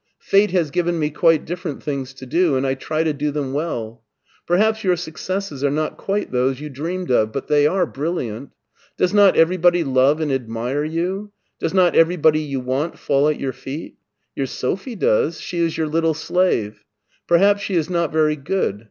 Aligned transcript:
Fate 0.17 0.49
has 0.49 0.71
given 0.71 0.97
me 0.97 1.11
quite 1.11 1.45
different 1.45 1.83
things 1.83 2.11
to 2.15 2.25
do 2.25 2.55
and 2.57 2.65
I 2.65 2.73
try 2.73 3.03
to 3.03 3.13
do 3.13 3.29
them 3.29 3.53
welL 3.53 4.01
Perhaps 4.47 4.83
your 4.83 4.95
successes 4.95 5.63
are 5.63 5.69
not 5.69 5.95
quite 5.95 6.31
those 6.31 6.59
you 6.59 6.69
dreamed 6.71 7.11
of, 7.11 7.31
but 7.31 7.45
they 7.45 7.67
are 7.67 7.85
brilliant; 7.85 8.49
does 8.97 9.13
not 9.13 9.37
every 9.37 9.57
body 9.57 9.83
love 9.83 10.19
and 10.19 10.31
admire 10.31 10.83
you? 10.83 11.31
does 11.59 11.75
not 11.75 11.95
everything 11.95 12.33
you 12.41 12.59
want 12.59 12.97
fall 12.97 13.27
at 13.27 13.39
your 13.39 13.53
feet? 13.53 13.95
Your 14.35 14.47
Sophie 14.47 14.95
does; 14.95 15.39
she 15.39 15.59
is 15.59 15.77
your 15.77 15.85
little 15.87 16.15
slave. 16.15 16.83
Perhaps 17.27 17.61
she 17.61 17.75
is 17.75 17.87
not 17.87 18.11
very 18.11 18.35
good. 18.37 18.79